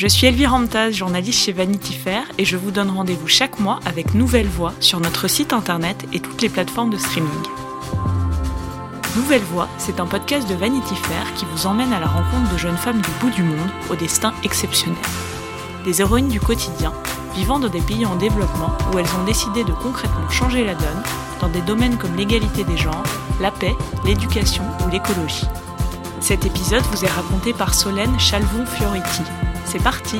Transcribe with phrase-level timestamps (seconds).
[0.00, 3.80] Je suis Elvire Ramtaz, journaliste chez Vanity Fair, et je vous donne rendez-vous chaque mois
[3.84, 7.28] avec Nouvelle Voix sur notre site internet et toutes les plateformes de streaming.
[9.14, 12.56] Nouvelle Voix, c'est un podcast de Vanity Fair qui vous emmène à la rencontre de
[12.56, 14.96] jeunes femmes du bout du monde au destin exceptionnel.
[15.84, 16.94] Des héroïnes du quotidien,
[17.34, 21.02] vivant dans des pays en développement où elles ont décidé de concrètement changer la donne
[21.42, 23.04] dans des domaines comme l'égalité des genres,
[23.38, 23.76] la paix,
[24.06, 25.46] l'éducation ou l'écologie.
[26.20, 29.49] Cet épisode vous est raconté par Solène Chalvon-Fioriti.
[29.70, 30.16] C'est parti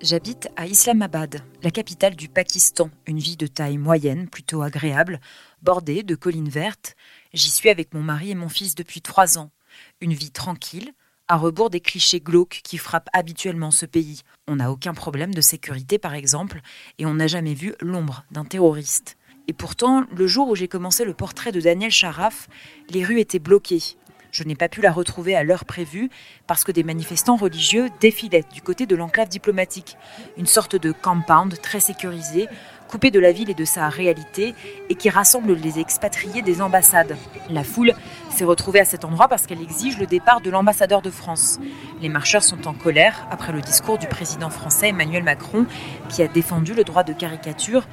[0.00, 5.20] J'habite à Islamabad, la capitale du Pakistan, une ville de taille moyenne, plutôt agréable,
[5.62, 6.96] bordée de collines vertes.
[7.32, 9.52] J'y suis avec mon mari et mon fils depuis trois ans.
[10.00, 10.90] Une vie tranquille,
[11.28, 14.22] à rebours des clichés glauques qui frappent habituellement ce pays.
[14.48, 16.60] On n'a aucun problème de sécurité par exemple,
[16.98, 19.16] et on n'a jamais vu l'ombre d'un terroriste.
[19.46, 22.48] Et pourtant, le jour où j'ai commencé le portrait de Daniel Charaf,
[22.90, 23.96] les rues étaient bloquées.
[24.36, 26.10] Je n'ai pas pu la retrouver à l'heure prévue
[26.46, 29.96] parce que des manifestants religieux défilaient du côté de l'enclave diplomatique,
[30.36, 32.46] une sorte de compound très sécurisé,
[32.88, 34.54] coupé de la ville et de sa réalité
[34.88, 37.16] et qui rassemble les expatriés des ambassades.
[37.50, 37.92] La foule
[38.30, 41.58] s'est retrouvée à cet endroit parce qu'elle exige le départ de l'ambassadeur de France.
[42.00, 45.66] Les marcheurs sont en colère après le discours du président français Emmanuel Macron
[46.08, 47.86] qui a défendu le droit de caricature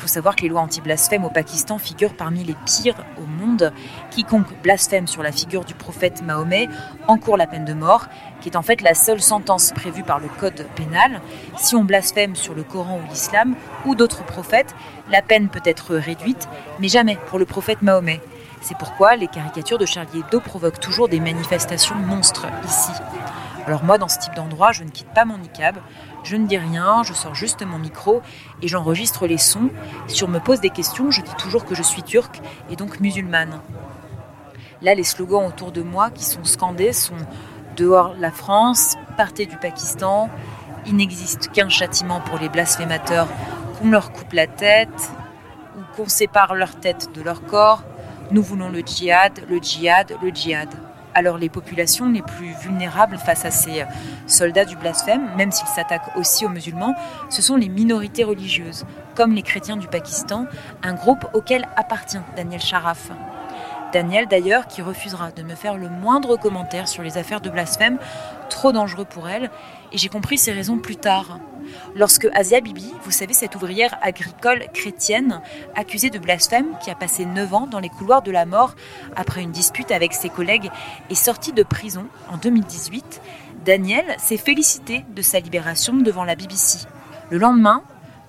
[0.00, 3.70] il faut savoir que les lois anti-blasphème au Pakistan figurent parmi les pires au monde.
[4.10, 6.70] Quiconque blasphème sur la figure du prophète Mahomet
[7.06, 8.08] encourt la peine de mort,
[8.40, 11.20] qui est en fait la seule sentence prévue par le code pénal.
[11.56, 14.74] Si on blasphème sur le Coran ou l'islam ou d'autres prophètes,
[15.10, 18.20] la peine peut être réduite, mais jamais pour le prophète Mahomet.
[18.60, 22.92] C'est pourquoi les caricatures de Charlie Hebdo provoquent toujours des manifestations monstres ici.
[23.66, 25.76] Alors moi, dans ce type d'endroit, je ne quitte pas mon niqab,
[26.24, 28.20] je ne dis rien, je sors juste mon micro
[28.62, 29.70] et j'enregistre les sons.
[30.08, 33.00] Si on me pose des questions, je dis toujours que je suis turque et donc
[33.00, 33.60] musulmane.
[34.82, 37.14] Là, les slogans autour de moi qui sont scandés sont
[37.80, 40.28] Dehors la France, partez du Pakistan,
[40.86, 43.26] il n'existe qu'un châtiment pour les blasphémateurs,
[43.78, 45.10] qu'on leur coupe la tête
[45.78, 47.82] ou qu'on sépare leur tête de leur corps.
[48.32, 50.68] Nous voulons le djihad, le djihad, le djihad
[51.12, 53.84] alors les populations les plus vulnérables face à ces
[54.28, 56.94] soldats du blasphème, même s'ils s'attaquent aussi aux musulmans,
[57.30, 58.84] ce sont les minorités religieuses,
[59.16, 60.46] comme les chrétiens du Pakistan,
[60.84, 63.10] un groupe auquel appartient Daniel Sharaf.
[63.92, 67.98] Daniel d'ailleurs qui refusera de me faire le moindre commentaire sur les affaires de blasphème,
[68.48, 69.50] trop dangereux pour elle,
[69.92, 71.40] et j'ai compris ses raisons plus tard.
[71.96, 75.40] Lorsque Asia Bibi, vous savez, cette ouvrière agricole chrétienne
[75.74, 78.74] accusée de blasphème qui a passé 9 ans dans les couloirs de la mort
[79.16, 80.70] après une dispute avec ses collègues,
[81.10, 83.20] est sortie de prison en 2018,
[83.64, 86.86] Daniel s'est félicité de sa libération devant la BBC.
[87.30, 87.82] Le lendemain,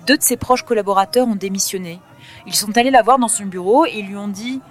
[0.08, 2.00] deux de ses proches collaborateurs ont démissionné.
[2.48, 4.62] Ils sont allés la voir dans son bureau et lui ont dit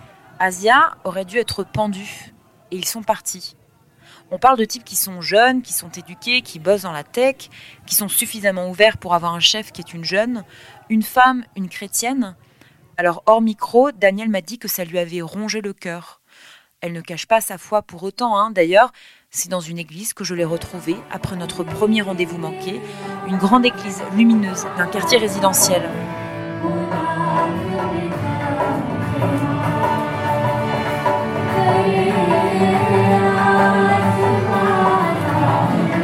[0.42, 2.32] Asia aurait dû être pendue.
[2.70, 3.56] Et ils sont partis.
[4.30, 7.50] On parle de types qui sont jeunes, qui sont éduqués, qui bossent dans la tech,
[7.84, 10.44] qui sont suffisamment ouverts pour avoir un chef qui est une jeune,
[10.88, 12.36] une femme, une chrétienne.
[12.96, 16.22] Alors hors micro, Daniel m'a dit que ça lui avait rongé le cœur.
[16.80, 18.50] Elle ne cache pas sa foi pour autant, hein.
[18.50, 18.92] d'ailleurs,
[19.30, 22.80] c'est dans une église que je l'ai retrouvée après notre premier rendez-vous manqué,
[23.28, 25.82] une grande église lumineuse d'un quartier résidentiel.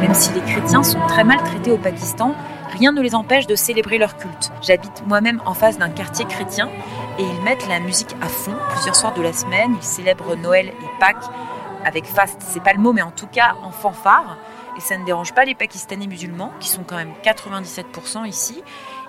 [0.01, 2.35] Même si les chrétiens sont très mal traités au Pakistan,
[2.71, 4.51] rien ne les empêche de célébrer leur culte.
[4.61, 6.69] J'habite moi-même en face d'un quartier chrétien
[7.19, 9.75] et ils mettent la musique à fond plusieurs soirs de la semaine.
[9.75, 11.25] Ils célèbrent Noël et Pâques
[11.87, 14.37] avec faste, c'est pas le mot, mais en tout cas en fanfare.
[14.77, 18.61] Et ça ne dérange pas les Pakistanais musulmans, qui sont quand même 97% ici,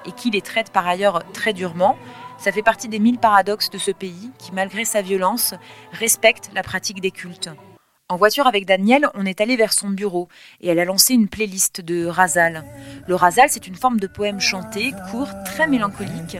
[0.07, 1.97] et qui les traitent par ailleurs très durement.
[2.39, 5.55] Ça fait partie des mille paradoxes de ce pays qui, malgré sa violence,
[5.93, 7.51] respecte la pratique des cultes.
[8.09, 10.29] En voiture avec Daniel, on est allé vers son bureau
[10.61, 12.65] et elle a lancé une playlist de Razal.
[13.07, 16.39] Le Razal, c'est une forme de poème chanté, court, très mélancolique,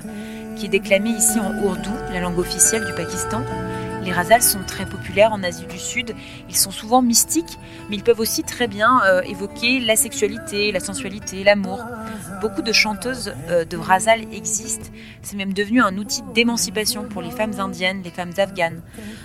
[0.57, 3.43] qui est déclamé ici en ourdou, la langue officielle du Pakistan.
[4.03, 6.15] Les Razals sont très populaires en Asie du Sud.
[6.49, 7.59] Ils sont souvent mystiques,
[7.91, 11.85] mais ils peuvent aussi très bien euh, évoquer la sexualité, la sensualité, l'amour.
[12.41, 14.91] Beaucoup de chanteuses euh, de Razal existent.
[15.23, 18.83] C'est même devenu un outil d'émancipation pour les femmes indiennes, les femmes afghanes.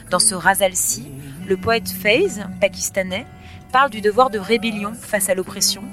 [0.10, 1.07] Dans ce Razal-ci,
[1.48, 3.27] le poète Faiz, pakistanais,
[3.71, 5.83] parle du devoir de rébellion face à l'oppression.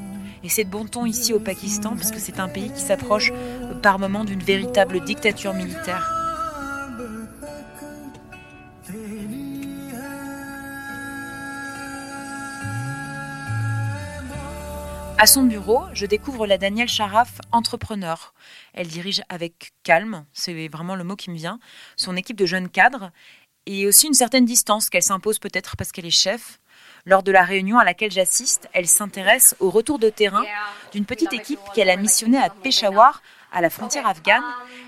[0.43, 3.33] Et c'est de bon ton ici au Pakistan, parce que c'est un pays qui s'approche
[3.33, 6.20] euh, par moments d'une véritable dictature militaire.
[15.23, 18.33] À son bureau, je découvre la Danielle Charaf, entrepreneur.
[18.73, 21.61] Elle dirige avec calme, c'est vraiment le mot qui me vient,
[21.95, 23.11] son équipe de jeunes cadres
[23.67, 26.59] et aussi une certaine distance qu'elle s'impose peut-être parce qu'elle est chef.
[27.05, 30.45] Lors de la réunion à laquelle j'assiste, elle s'intéresse au retour de terrain
[30.93, 33.21] d'une petite équipe qu'elle a missionnée à Peshawar,
[33.53, 34.43] à la frontière afghane.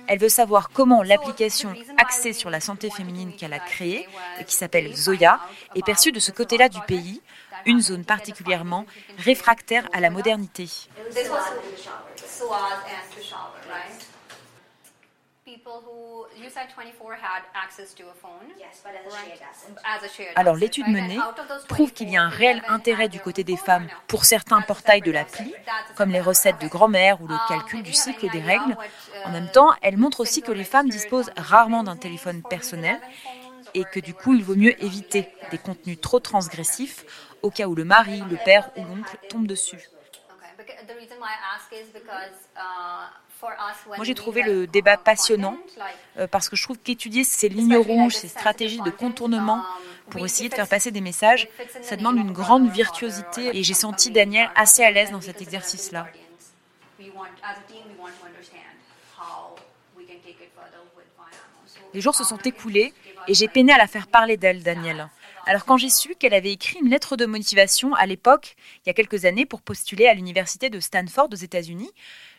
[0.07, 4.09] Elle veut savoir comment l'application axée sur la santé féminine qu'elle a créée
[4.41, 5.41] et qui s'appelle Zoya
[5.75, 7.21] est perçue de ce côté-là du pays,
[7.67, 8.87] une zone particulièrement
[9.19, 10.69] réfractaire à la modernité.
[20.37, 21.19] Alors l'étude menée
[21.69, 25.11] prouve qu'il y a un réel intérêt du côté des femmes pour certains portails de
[25.11, 25.55] l'appli,
[25.97, 28.77] comme les recettes de grand-mère ou le um, calcul du cycle des règles.
[29.25, 33.01] En même temps, elle montre aussi que les femmes disposent rarement d'un téléphone personnel
[33.75, 37.05] et que du coup, il vaut mieux éviter des contenus trop transgressifs
[37.43, 39.89] au cas où le mari, le père ou l'oncle tombent dessus.
[43.97, 45.57] Moi, j'ai trouvé le débat passionnant
[46.17, 49.65] euh, parce que je trouve qu'étudier ces lignes rouges, ces stratégies de contournement um,
[50.11, 51.49] pour essayer de faire passer des messages,
[51.83, 56.07] ça demande une grande virtuosité et j'ai senti Daniel assez à l'aise dans cet exercice-là.
[61.95, 62.95] Les jours se sont écoulés
[63.29, 65.09] et j'ai peiné à la faire parler d'elle, Daniel.
[65.45, 68.91] Alors quand j'ai su qu'elle avait écrit une lettre de motivation à l'époque, il y
[68.91, 71.91] a quelques années, pour postuler à l'université de Stanford aux États-Unis,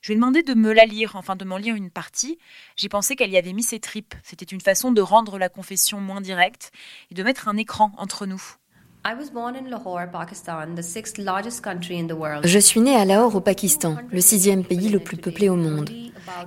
[0.01, 2.39] je lui ai demandé de me la lire, enfin de m'en lire une partie.
[2.77, 4.15] J'ai pensé qu'elle y avait mis ses tripes.
[4.23, 6.71] C'était une façon de rendre la confession moins directe
[7.11, 8.41] et de mettre un écran entre nous.
[12.43, 15.89] Je suis née à Lahore au Pakistan, le sixième pays le plus peuplé au monde.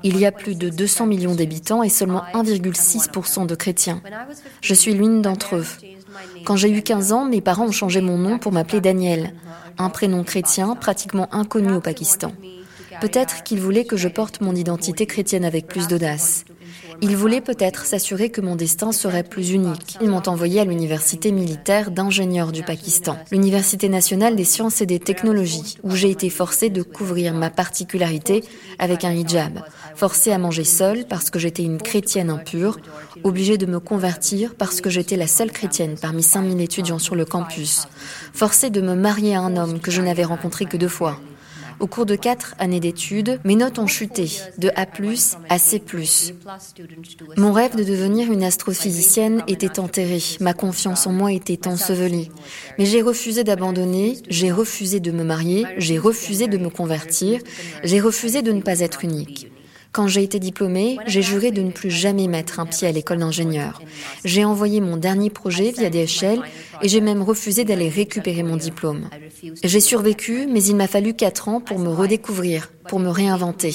[0.03, 4.00] Il y a plus de 200 millions d'habitants et seulement 1,6% de chrétiens.
[4.62, 5.67] Je suis l'une d'entre eux.
[6.47, 9.35] Quand j'ai eu 15 ans, mes parents ont changé mon nom pour m'appeler Daniel,
[9.76, 12.32] un prénom chrétien pratiquement inconnu au Pakistan.
[13.02, 16.47] Peut-être qu'ils voulaient que je porte mon identité chrétienne avec plus d'audace.
[17.03, 19.99] Ils voulaient peut-être s'assurer que mon destin serait plus unique.
[20.01, 24.99] Ils m'ont envoyé à l'université militaire d'ingénieurs du Pakistan, l'université nationale des sciences et des
[24.99, 28.45] technologies, où j'ai été forcée de couvrir ma particularité
[28.79, 29.63] avec un hijab,
[29.95, 32.79] forcée à manger seule parce que j'étais une chrétienne impure,
[33.25, 37.25] obligée de me convertir parce que j'étais la seule chrétienne parmi 5000 étudiants sur le
[37.25, 37.89] campus,
[38.33, 41.19] forcée de me marier à un homme que je n'avais rencontré que deux fois,
[41.81, 44.87] au cours de quatre années d'études, mes notes ont chuté de A+,
[45.49, 45.82] à C+.
[47.37, 52.31] Mon rêve de devenir une astrophysicienne était enterré, ma confiance en moi était ensevelie.
[52.78, 57.40] Mais j'ai refusé d'abandonner, j'ai refusé de me marier, j'ai refusé de me convertir,
[57.84, 59.50] j'ai refusé de ne pas être unique.
[59.97, 63.21] Quand j'ai été diplômée, j'ai juré de ne plus jamais mettre un pied à l'école
[63.21, 63.81] d'ingénieur.
[64.27, 66.43] J'ai envoyé mon dernier projet via DHL
[66.83, 69.09] et j'ai même refusé d'aller récupérer mon diplôme.
[69.65, 73.75] J'ai survécu, mais il m'a fallu quatre ans pour me redécouvrir, pour me réinventer.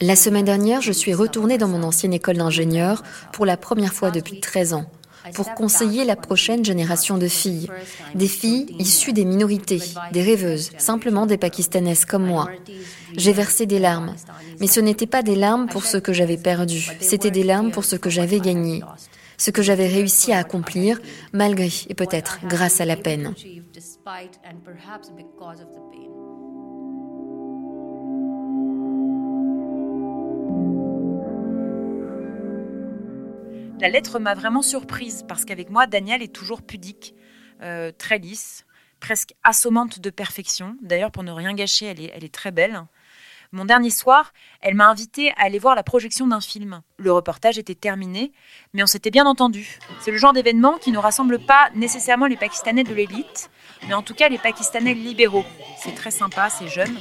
[0.00, 3.02] La semaine dernière, je suis retournée dans mon ancienne école d'ingénieur
[3.34, 4.86] pour la première fois depuis 13 ans
[5.32, 7.68] pour conseiller la prochaine génération de filles,
[8.14, 9.80] des filles issues des minorités,
[10.12, 12.48] des rêveuses, simplement des pakistanaises comme moi.
[13.16, 14.14] J'ai versé des larmes,
[14.60, 17.84] mais ce n'était pas des larmes pour ce que j'avais perdu, c'était des larmes pour
[17.84, 18.82] ce que j'avais gagné,
[19.36, 21.00] ce que j'avais réussi à accomplir
[21.32, 23.34] malgré et peut-être grâce à la peine.
[33.80, 37.14] La lettre m'a vraiment surprise parce qu'avec moi, Daniel est toujours pudique,
[37.62, 38.64] euh, très lisse,
[39.00, 40.76] presque assommante de perfection.
[40.80, 42.86] D'ailleurs, pour ne rien gâcher, elle est très belle.
[43.54, 44.32] Mon dernier soir,
[44.62, 46.82] elle m'a invité à aller voir la projection d'un film.
[46.96, 48.32] Le reportage était terminé,
[48.72, 49.78] mais on s'était bien entendu.
[50.00, 53.50] C'est le genre d'événement qui ne rassemble pas nécessairement les Pakistanais de l'élite,
[53.86, 55.44] mais en tout cas les Pakistanais libéraux.
[55.78, 56.98] C'est très sympa, c'est jeune.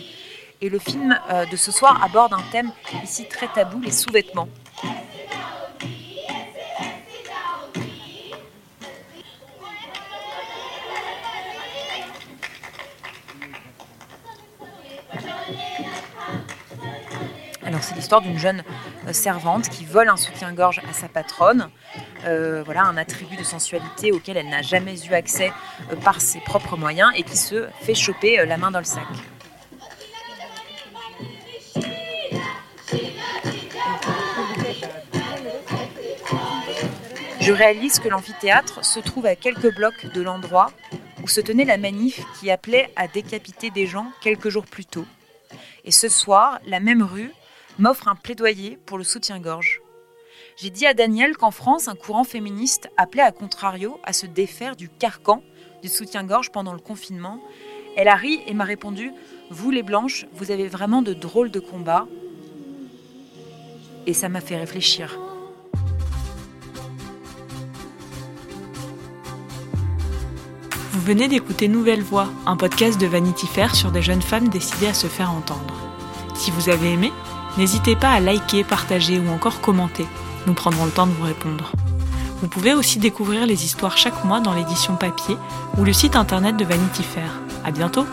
[0.61, 2.71] Et le film euh, de ce soir aborde un thème
[3.03, 4.47] ici très tabou, les sous-vêtements.
[17.81, 18.63] C'est l'histoire d'une jeune
[19.07, 21.69] euh, servante qui vole un soutien-gorge à sa patronne.
[22.25, 25.51] Euh, voilà un attribut de sensualité auquel elle n'a jamais eu accès
[25.91, 29.07] euh, par ses propres moyens et qui se fait choper la main dans le sac.
[37.39, 40.71] Je réalise que l'amphithéâtre se trouve à quelques blocs de l'endroit
[41.23, 45.05] où se tenait la manif qui appelait à décapiter des gens quelques jours plus tôt.
[45.83, 47.31] Et ce soir, la même rue
[47.79, 49.81] m'offre un plaidoyer pour le soutien-gorge.
[50.57, 54.75] J'ai dit à Daniel qu'en France, un courant féministe appelait à contrario à se défaire
[54.75, 55.43] du carcan
[55.81, 57.39] du soutien-gorge pendant le confinement.
[57.95, 59.11] Elle a ri et m'a répondu
[59.49, 62.07] Vous les blanches, vous avez vraiment de drôles de combats.
[64.05, 65.19] Et ça m'a fait réfléchir.
[71.03, 74.93] venez d'écouter Nouvelle Voix, un podcast de Vanity Fair sur des jeunes femmes décidées à
[74.93, 75.75] se faire entendre.
[76.33, 77.11] Si vous avez aimé,
[77.57, 80.05] n'hésitez pas à liker, partager ou encore commenter.
[80.47, 81.71] Nous prendrons le temps de vous répondre.
[82.41, 85.37] Vous pouvez aussi découvrir les histoires chaque mois dans l'édition papier
[85.77, 87.39] ou le site internet de Vanity Fair.
[87.63, 88.05] À bientôt!